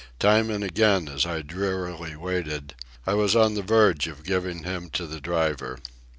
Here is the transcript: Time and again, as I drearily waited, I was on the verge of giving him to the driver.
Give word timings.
Time 0.17 0.49
and 0.49 0.63
again, 0.63 1.07
as 1.07 1.27
I 1.27 1.43
drearily 1.43 2.15
waited, 2.15 2.73
I 3.05 3.13
was 3.13 3.35
on 3.35 3.53
the 3.53 3.61
verge 3.61 4.07
of 4.07 4.23
giving 4.23 4.63
him 4.63 4.89
to 4.93 5.05
the 5.05 5.21
driver. 5.21 5.77